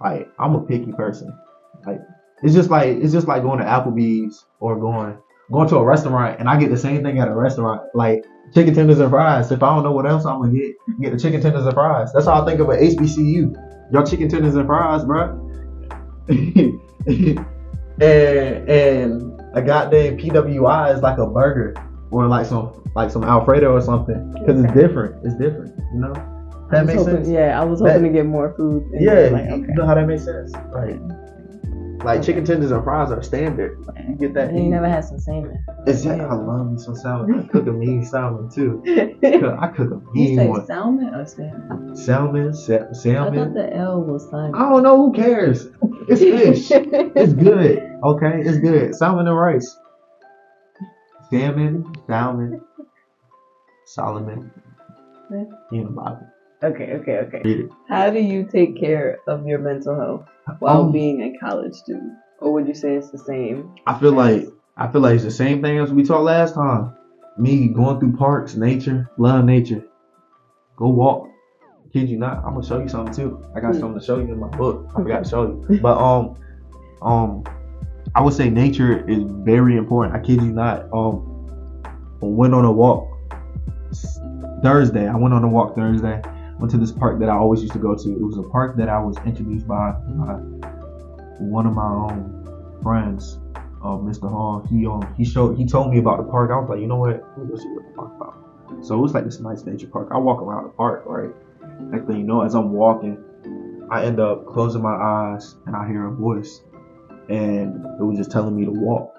like 0.00 0.28
I'm 0.38 0.54
a 0.54 0.60
picky 0.60 0.92
person. 0.92 1.36
Like 1.86 2.00
it's 2.42 2.54
just 2.54 2.70
like 2.70 2.88
it's 2.88 3.12
just 3.12 3.28
like 3.28 3.42
going 3.42 3.60
to 3.60 3.64
Applebee's 3.64 4.44
or 4.60 4.78
going 4.78 5.16
going 5.52 5.68
to 5.68 5.76
a 5.76 5.84
restaurant 5.84 6.40
and 6.40 6.48
I 6.48 6.58
get 6.58 6.70
the 6.70 6.76
same 6.76 7.02
thing 7.02 7.18
at 7.18 7.28
a 7.28 7.34
restaurant, 7.34 7.82
like 7.94 8.24
chicken 8.54 8.74
tenders 8.74 8.98
and 8.98 9.10
fries. 9.10 9.52
If 9.52 9.62
I 9.62 9.74
don't 9.74 9.84
know 9.84 9.92
what 9.92 10.06
else 10.06 10.24
I'm 10.24 10.40
gonna 10.40 10.52
get, 10.52 10.74
get 11.00 11.12
the 11.12 11.18
chicken 11.18 11.40
tenders 11.40 11.66
and 11.66 11.74
fries. 11.74 12.12
That's 12.12 12.26
how 12.26 12.42
I 12.42 12.46
think 12.46 12.60
of 12.60 12.68
an 12.70 12.80
HBCU. 12.80 13.92
Y'all 13.92 14.06
chicken 14.06 14.28
tenders 14.28 14.56
and 14.56 14.66
fries, 14.66 15.04
bro. 15.04 15.53
and 16.28 17.38
and 18.00 19.40
a 19.54 19.62
goddamn 19.62 20.16
PWI 20.18 20.94
is 20.94 21.00
like 21.02 21.18
a 21.18 21.26
burger 21.26 21.74
or 22.10 22.26
like 22.26 22.46
some 22.46 22.82
like 22.94 23.10
some 23.10 23.24
Alfredo 23.24 23.72
or 23.72 23.80
something 23.80 24.32
because 24.32 24.62
it's 24.62 24.72
different. 24.72 25.24
It's 25.24 25.34
different, 25.36 25.74
you 25.92 26.00
know. 26.00 26.12
That 26.70 26.86
makes 26.86 26.98
hoping- 27.00 27.16
sense. 27.16 27.28
Yeah, 27.28 27.60
I 27.60 27.64
was 27.64 27.80
That- 27.80 27.92
hoping 27.92 28.12
to 28.12 28.18
get 28.18 28.26
more 28.26 28.54
food. 28.56 28.84
Yeah, 28.94 29.28
like, 29.32 29.44
you 29.46 29.54
okay. 29.64 29.72
know 29.74 29.86
how 29.86 29.94
that 29.94 30.06
makes 30.06 30.24
sense. 30.24 30.52
Like, 30.72 30.98
like 32.04 32.22
chicken 32.22 32.44
tenders 32.44 32.70
and 32.70 32.82
fries 32.84 33.10
are 33.10 33.22
standard. 33.22 33.78
You 34.08 34.14
get 34.16 34.34
that. 34.34 34.52
You 34.54 34.62
never 34.64 34.88
had 34.88 35.04
some 35.04 35.18
salmon. 35.18 35.56
Exactly. 35.86 36.24
I 36.24 36.34
love 36.34 36.70
me 36.70 36.78
some 36.78 36.94
salmon. 36.96 37.40
I 37.40 37.52
cook 37.52 37.66
a 37.66 37.72
mean 37.82 38.04
salmon 38.04 38.50
too. 38.50 38.82
I 38.86 39.66
cook 39.68 39.90
a 39.90 39.94
you 39.94 40.10
mean 40.14 40.36
say 40.38 40.46
one. 40.48 40.66
salmon 40.66 41.14
or 41.14 41.26
salmon? 41.26 41.96
Salmon, 41.96 42.52
sa- 42.54 42.74
I 42.74 43.30
thought 43.30 43.54
the 43.54 43.70
L 43.74 44.02
was 44.02 44.28
silent. 44.30 44.54
I 44.56 44.68
don't 44.68 44.82
know. 44.82 44.96
Who 44.96 45.12
cares? 45.12 45.68
It's 46.08 46.20
fish. 46.20 46.70
it's 46.70 47.32
good. 47.32 47.78
Okay, 48.04 48.40
it's 48.40 48.58
good. 48.58 48.94
Salmon 48.94 49.26
and 49.26 49.36
rice. 49.36 49.76
Salmon, 51.30 51.92
salmon, 52.06 52.60
Solomon. 53.86 54.50
In 55.72 55.84
the 55.84 55.90
Bible. 55.90 56.26
Okay, 56.62 56.92
okay, 56.94 57.18
okay. 57.18 57.68
How 57.88 58.10
do 58.10 58.20
you 58.20 58.44
take 58.44 58.78
care 58.78 59.18
of 59.26 59.46
your 59.46 59.58
mental 59.58 59.94
health 59.98 60.26
while 60.60 60.82
Um, 60.82 60.92
being 60.92 61.22
a 61.22 61.38
college 61.38 61.74
student? 61.74 62.12
Or 62.40 62.52
would 62.52 62.68
you 62.68 62.74
say 62.74 62.94
it's 62.94 63.10
the 63.10 63.18
same? 63.18 63.74
I 63.86 63.98
feel 63.98 64.12
like 64.12 64.48
I 64.76 64.88
feel 64.88 65.00
like 65.00 65.14
it's 65.14 65.24
the 65.24 65.30
same 65.30 65.62
thing 65.62 65.78
as 65.78 65.92
we 65.92 66.02
talked 66.04 66.24
last 66.24 66.54
time. 66.54 66.92
Me 67.38 67.68
going 67.68 67.98
through 68.00 68.16
parks, 68.16 68.54
nature, 68.54 69.10
love 69.18 69.44
nature. 69.44 69.84
Go 70.76 70.88
walk. 70.88 71.28
Kid 71.94 72.08
you 72.08 72.18
not, 72.18 72.38
I'm 72.38 72.54
gonna 72.54 72.66
show 72.66 72.80
you 72.80 72.88
something 72.88 73.14
too. 73.14 73.46
I 73.54 73.60
got 73.60 73.76
something 73.76 74.00
to 74.00 74.04
show 74.04 74.18
you 74.18 74.24
in 74.32 74.40
my 74.40 74.48
book. 74.48 74.88
I 74.90 74.94
forgot 74.94 75.22
to 75.22 75.30
show 75.30 75.42
you. 75.44 75.78
But 75.80 75.96
um 75.96 76.36
um 77.00 77.44
I 78.16 78.20
would 78.20 78.34
say 78.34 78.50
nature 78.50 79.08
is 79.08 79.22
very 79.22 79.76
important. 79.76 80.16
I 80.16 80.18
kid 80.18 80.42
you 80.42 80.52
not. 80.52 80.92
Um 80.92 81.46
I 82.20 82.26
went 82.26 82.52
on 82.52 82.64
a 82.64 82.72
walk 82.72 83.08
Thursday. 84.60 85.06
I 85.06 85.14
went 85.14 85.34
on 85.34 85.44
a 85.44 85.48
walk 85.48 85.76
Thursday. 85.76 86.20
Went 86.58 86.72
to 86.72 86.78
this 86.78 86.90
park 86.90 87.20
that 87.20 87.28
I 87.28 87.36
always 87.36 87.60
used 87.62 87.74
to 87.74 87.78
go 87.78 87.94
to. 87.94 88.10
It 88.10 88.20
was 88.20 88.38
a 88.38 88.42
park 88.42 88.76
that 88.76 88.88
I 88.88 88.98
was 88.98 89.16
introduced 89.24 89.68
by, 89.68 89.92
by 89.92 90.34
one 91.38 91.66
of 91.66 91.74
my 91.74 91.86
um, 91.86 92.80
friends 92.82 93.38
uh, 93.84 93.98
Mr. 93.98 94.28
Hall, 94.30 94.66
he 94.68 94.86
um 94.86 95.14
he 95.16 95.24
showed 95.24 95.56
he 95.58 95.66
told 95.66 95.92
me 95.92 95.98
about 95.98 96.16
the 96.16 96.24
park. 96.24 96.50
I 96.50 96.56
was 96.56 96.68
like, 96.70 96.80
you 96.80 96.86
know 96.86 96.96
what? 96.96 97.22
Let 97.36 97.38
me 97.38 97.46
go 97.46 97.56
see 97.56 97.68
what 97.68 97.84
the 97.86 97.92
park 97.92 98.12
about. 98.16 98.84
So 98.84 98.98
it 98.98 99.00
was 99.00 99.12
like 99.12 99.24
this 99.24 99.38
nice 99.40 99.62
nature 99.64 99.86
park. 99.86 100.08
I 100.10 100.18
walk 100.18 100.40
around 100.40 100.64
the 100.64 100.70
park, 100.70 101.04
right? 101.06 101.30
Next 101.80 102.06
thing 102.06 102.18
you 102.18 102.24
know, 102.24 102.42
as 102.42 102.54
I'm 102.54 102.72
walking, 102.72 103.22
I 103.90 104.04
end 104.04 104.20
up 104.20 104.46
closing 104.46 104.82
my 104.82 104.94
eyes 104.94 105.56
and 105.66 105.76
I 105.76 105.86
hear 105.86 106.06
a 106.06 106.14
voice, 106.14 106.62
and 107.28 107.84
it 108.00 108.02
was 108.02 108.16
just 108.18 108.30
telling 108.30 108.56
me 108.56 108.64
to 108.64 108.70
walk. 108.70 109.14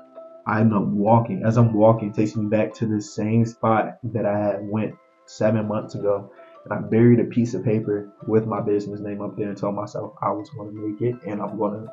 I 0.48 0.60
end 0.60 0.74
up 0.74 0.84
walking. 0.84 1.44
As 1.44 1.58
I'm 1.58 1.74
walking, 1.74 2.10
it 2.10 2.16
takes 2.16 2.36
me 2.36 2.46
back 2.46 2.74
to 2.76 2.86
the 2.86 3.02
same 3.02 3.46
spot 3.46 3.98
that 4.04 4.26
I 4.26 4.38
had 4.38 4.60
went 4.62 4.96
seven 5.26 5.68
months 5.68 5.96
ago. 5.96 6.32
And 6.64 6.74
I 6.74 6.82
buried 6.88 7.20
a 7.20 7.26
piece 7.26 7.54
of 7.54 7.64
paper 7.64 8.10
with 8.28 8.46
my 8.46 8.62
business 8.62 9.00
name 9.00 9.22
up 9.22 9.38
there 9.38 9.50
and 9.50 9.58
told 9.58 9.76
myself 9.76 10.14
I 10.22 10.32
was 10.32 10.50
going 10.52 10.74
to 10.74 10.88
make 10.88 11.02
it 11.02 11.16
and 11.28 11.42
I'm 11.42 11.58
going 11.58 11.74
to 11.82 11.88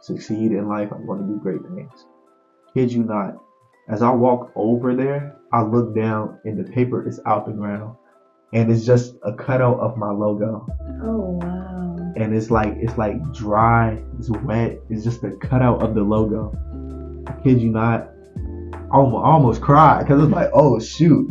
succeed 0.00 0.52
in 0.52 0.68
life. 0.68 0.90
I'm 0.92 1.06
going 1.06 1.20
to 1.20 1.26
do 1.26 1.40
great 1.40 1.62
things. 1.74 2.06
Kid 2.74 2.92
you 2.92 3.04
not. 3.04 3.36
As 3.88 4.02
I 4.02 4.10
walk 4.10 4.52
over 4.56 4.94
there, 4.94 5.36
I 5.52 5.62
look 5.62 5.94
down 5.94 6.38
and 6.44 6.58
the 6.58 6.70
paper 6.70 7.06
is 7.06 7.20
out 7.26 7.46
the 7.46 7.52
ground. 7.52 7.96
And 8.52 8.70
it's 8.70 8.84
just 8.84 9.14
a 9.24 9.32
cutout 9.32 9.80
of 9.80 9.96
my 9.96 10.10
logo. 10.10 10.66
Oh 11.02 11.38
wow. 11.42 12.12
And 12.16 12.34
it's 12.34 12.50
like 12.50 12.74
it's 12.76 12.96
like 12.96 13.32
dry, 13.32 14.00
it's 14.18 14.30
wet, 14.30 14.78
it's 14.90 15.02
just 15.02 15.24
a 15.24 15.32
cutout 15.40 15.82
of 15.82 15.94
the 15.94 16.02
logo. 16.02 16.52
I 17.26 17.32
kid 17.42 17.60
you 17.60 17.70
not. 17.70 18.10
I 18.92 18.96
almost, 18.96 19.60
cried 19.60 20.02
because 20.04 20.22
it's 20.22 20.32
like, 20.32 20.50
oh 20.52 20.78
shoot. 20.78 21.28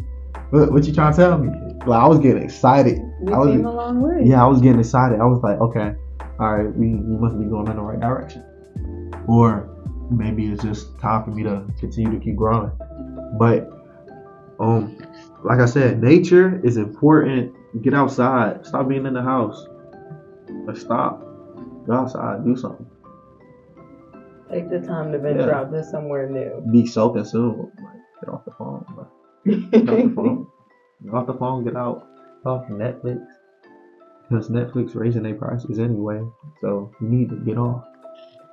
What, 0.50 0.72
what 0.74 0.84
you 0.86 0.94
trying 0.94 1.14
to 1.14 1.18
tell 1.18 1.38
me? 1.38 1.50
Like 1.86 2.02
I 2.02 2.08
was 2.08 2.20
getting 2.20 2.44
excited. 2.44 2.98
You 2.98 3.34
I 3.34 3.38
was- 3.38 3.50
came 3.50 3.66
a 3.66 3.74
long 3.74 4.02
way. 4.02 4.24
Yeah, 4.26 4.44
I 4.44 4.48
was 4.48 4.60
getting 4.60 4.80
excited. 4.80 5.20
I 5.22 5.26
was 5.26 5.42
like, 5.44 5.60
okay, 5.62 5.94
all 6.40 6.56
right, 6.56 6.76
we, 6.76 6.88
we 6.96 7.18
must 7.18 7.40
be 7.40 7.46
going 7.46 7.68
in 7.68 7.78
the 7.78 7.82
right 7.82 8.00
direction. 8.00 8.44
Or 9.28 9.70
maybe 10.12 10.48
it's 10.48 10.64
just 10.64 11.00
time 11.00 11.24
for 11.24 11.30
me 11.32 11.44
to 11.44 11.64
continue 11.80 12.12
to 12.18 12.24
keep 12.24 12.36
growing. 12.36 12.72
But 13.40 13.70
um, 14.60 14.98
like 15.44 15.60
I 15.60 15.66
said, 15.66 16.02
nature 16.02 16.60
is 16.64 16.78
important. 16.78 17.54
Get 17.82 17.94
outside. 17.94 18.66
Stop 18.66 18.88
being 18.88 19.06
in 19.06 19.14
the 19.14 19.22
house. 19.22 19.66
Stop. 20.76 21.22
Go 21.88 21.94
outside. 21.94 22.46
Do 22.46 22.56
something. 22.56 22.86
Take 24.52 24.70
the 24.70 24.80
time 24.80 25.12
to 25.12 25.18
venture 25.20 25.48
Yeah. 25.48 25.60
out 25.62 25.72
to 25.72 25.84
somewhere 25.84 26.30
new. 26.30 26.62
Be 26.72 26.86
so 26.86 27.10
consumed. 27.10 27.72
Like, 27.78 28.02
get 28.22 28.30
off 28.34 28.46
the 28.46 28.52
phone. 28.52 28.86
Like, 28.96 29.72
get 29.72 29.90
off 29.90 30.04
the 30.04 30.14
phone. 30.16 30.48
Get 31.04 31.14
off 31.14 31.28
the 31.28 31.34
phone. 31.34 31.64
Get 31.64 31.76
out. 31.76 32.08
Off 32.46 32.68
Netflix. 32.68 33.26
Because 34.30 34.50
Netflix 34.50 34.96
raising 34.96 35.24
their 35.24 35.36
prices 35.36 35.80
anyway. 35.80 36.22
So 36.62 36.92
you 37.02 37.08
need 37.08 37.30
to 37.30 37.36
get 37.38 37.58
off. 37.58 37.84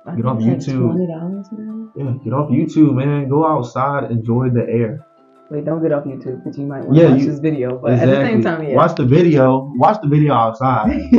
I 0.07 0.15
Get 0.15 0.25
off 0.25 0.39
YouTube. 0.39 0.89
Twenty 0.93 1.07
dollars 1.07 1.47
now. 1.51 1.91
Yeah, 1.95 2.13
get 2.23 2.33
off 2.33 2.49
YouTube, 2.49 2.95
man. 2.95 3.29
Go 3.29 3.45
outside, 3.45 4.09
enjoy 4.09 4.49
the 4.49 4.61
air. 4.67 5.05
Wait, 5.51 5.65
don't 5.65 5.81
get 5.83 5.91
off 5.91 6.05
YouTube 6.05 6.41
because 6.41 6.57
you 6.57 6.65
might 6.65 6.81
want 6.85 6.95
to 6.95 7.01
Yeah, 7.01 7.11
watch 7.11 7.19
you- 7.19 7.25
this 7.29 7.39
video. 7.39 7.77
But 7.77 7.91
at 7.99 8.05
the 8.05 8.15
same 8.25 8.41
time, 8.41 8.63
yeah. 8.63 8.73
Watch 8.75 8.95
the 8.95 9.03
video. 9.05 9.69
Watch 9.75 10.01
the 10.01 10.07
video 10.07 10.33
outside. 10.33 10.87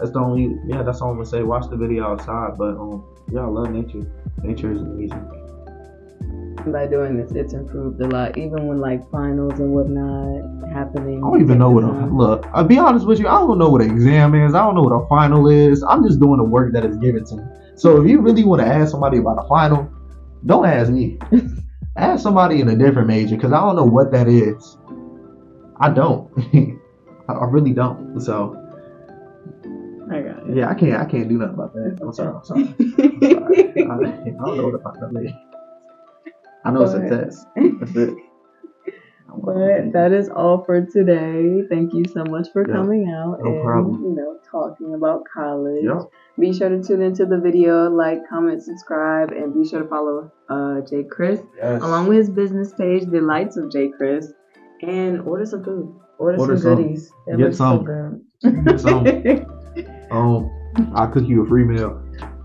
That's 0.00 0.10
the 0.12 0.20
only. 0.20 0.56
Yeah, 0.66 0.82
that's 0.82 1.02
all 1.02 1.10
I'm 1.10 1.16
gonna 1.16 1.26
say. 1.26 1.42
Watch 1.42 1.68
the 1.68 1.76
video 1.76 2.04
outside. 2.04 2.56
But 2.56 2.78
um, 2.80 3.04
yeah, 3.30 3.40
I 3.42 3.44
love 3.44 3.70
nature. 3.70 4.00
Nature 4.42 4.72
is 4.72 4.80
amazing. 4.80 5.26
By 6.72 6.86
doing 6.86 7.18
this, 7.18 7.32
it's 7.32 7.52
improved 7.52 8.00
a 8.00 8.06
lot. 8.08 8.38
Even 8.38 8.66
when 8.66 8.80
like 8.80 9.02
finals 9.10 9.60
and 9.60 9.70
whatnot 9.72 10.72
happening. 10.72 11.18
I 11.22 11.30
don't 11.30 11.42
even 11.42 11.58
know 11.58 11.70
what 11.70 11.84
a 11.84 12.06
look. 12.06 12.46
I'll 12.54 12.64
be 12.64 12.78
honest 12.78 13.06
with 13.06 13.18
you. 13.18 13.28
I 13.28 13.38
don't 13.40 13.58
know 13.58 13.68
what 13.68 13.82
an 13.82 13.90
exam 13.90 14.34
is. 14.34 14.54
I 14.54 14.64
don't 14.64 14.74
know 14.74 14.82
what 14.82 14.94
a 14.94 15.06
final 15.08 15.46
is. 15.48 15.82
I'm 15.82 16.02
just 16.02 16.18
doing 16.20 16.38
the 16.38 16.44
work 16.44 16.72
that 16.72 16.86
is 16.86 16.96
given 16.96 17.26
to 17.26 17.36
me. 17.36 17.42
So 17.76 18.00
if 18.00 18.08
you 18.08 18.22
really 18.22 18.44
want 18.44 18.62
to 18.62 18.66
ask 18.66 18.90
somebody 18.90 19.18
about 19.18 19.44
a 19.44 19.48
final, 19.48 19.90
don't 20.46 20.64
ask 20.64 20.90
me. 20.90 21.18
ask 21.96 22.22
somebody 22.22 22.60
in 22.60 22.68
a 22.68 22.76
different 22.76 23.08
major 23.08 23.36
because 23.36 23.52
I 23.52 23.60
don't 23.60 23.76
know 23.76 23.84
what 23.84 24.12
that 24.12 24.28
is. 24.28 24.78
I 25.80 25.90
don't. 25.90 26.30
I 27.28 27.44
really 27.44 27.72
don't. 27.72 28.20
So 28.20 28.56
I 30.10 30.20
got 30.22 30.54
Yeah, 30.54 30.68
I 30.68 30.74
can't. 30.74 31.00
I 31.00 31.04
can't 31.04 31.28
do 31.28 31.38
nothing 31.38 31.54
about 31.54 31.74
that. 31.74 31.98
I'm 32.02 32.12
sorry. 32.12 32.34
I'm 32.36 32.44
sorry. 32.44 32.62
I'm 32.78 33.20
sorry. 33.20 33.72
I, 33.76 33.82
I 33.82 34.46
don't 34.46 34.56
know 34.56 34.64
what 34.66 34.74
about 34.74 35.00
that 35.00 35.12
lady. 35.12 35.36
I 36.64 36.70
know 36.70 36.82
it's 36.82 36.92
a 36.94 37.08
test. 37.08 37.46
That's 37.56 37.96
it. 37.96 38.14
But 39.36 39.92
that 39.92 40.12
is 40.12 40.28
all 40.28 40.64
for 40.64 40.80
today. 40.84 41.62
Thank 41.68 41.92
you 41.94 42.04
so 42.12 42.24
much 42.24 42.48
for 42.52 42.66
Yeah, 42.68 42.74
coming 42.74 43.08
out 43.08 43.38
no 43.42 43.50
and 43.50 43.64
problem. 43.64 44.02
you 44.02 44.14
know 44.16 44.36
talking 44.50 44.94
about 44.94 45.22
college. 45.32 45.84
Yep. 45.84 46.10
Be 46.38 46.52
sure 46.52 46.68
to 46.68 46.82
tune 46.82 47.02
into 47.02 47.24
the 47.26 47.38
video, 47.38 47.88
like, 47.90 48.18
comment, 48.28 48.62
subscribe, 48.62 49.30
and 49.30 49.54
be 49.54 49.68
sure 49.68 49.82
to 49.82 49.88
follow 49.88 50.30
uh, 50.48 50.80
Jay 50.88 51.04
Chris 51.04 51.40
Yes. 51.56 51.82
along 51.82 52.08
with 52.08 52.18
his 52.18 52.30
business 52.30 52.72
page, 52.74 53.04
Delights 53.10 53.56
of 53.56 53.70
Jay 53.70 53.90
Chris, 53.96 54.32
and 54.82 55.20
order 55.22 55.44
some 55.46 55.62
food. 55.64 55.94
Order, 56.18 56.38
Order 56.38 56.56
some 56.56 56.62
some. 56.62 56.76
goodies. 56.76 57.12
Get 57.38 57.54
some. 57.54 57.86
So. 58.42 58.50
Get 58.64 58.80
some. 58.80 59.06
Um, 60.10 60.50
I'll 60.94 61.08
cook 61.08 61.26
you 61.26 61.44
a 61.44 61.48
free 61.48 61.64
meal. 61.64 62.02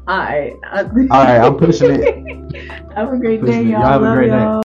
All 0.07 0.17
right. 0.17 0.53
All 0.71 0.83
right, 1.09 1.39
I'm 1.39 1.57
pushing 1.57 1.91
it. 1.91 2.71
Have 2.95 3.11
a 3.11 3.17
great 3.17 3.41
Pushing 3.41 3.63
day, 3.65 3.71
y'all. 3.71 3.81
Y'all 3.81 3.91
have 3.91 4.03
a 4.03 4.13
great 4.15 4.29
day. 4.29 4.37
y'all. 4.37 4.61